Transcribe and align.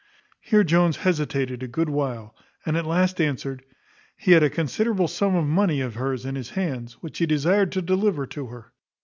Here 0.39 0.63
Jones 0.63 0.97
hesitated 0.97 1.61
a 1.61 1.67
good 1.67 1.87
while, 1.87 2.35
and 2.65 2.75
at 2.75 2.87
last 2.87 3.21
answered, 3.21 3.63
"He 4.17 4.31
had 4.31 4.41
a 4.41 4.49
considerable 4.49 5.07
sum 5.07 5.35
of 5.35 5.45
money 5.45 5.79
of 5.79 5.93
hers 5.93 6.25
in 6.25 6.33
his 6.33 6.49
hands, 6.49 6.93
which 7.03 7.19
he 7.19 7.27
desired 7.27 7.71
to 7.73 7.83
deliver 7.83 8.25
to 8.25 8.47
her." 8.47 8.71